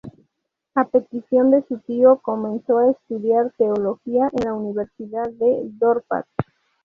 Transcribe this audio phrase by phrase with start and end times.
[0.73, 6.25] A petición de su tío comenzó a estudiar teología en la Universidad de Dorpat.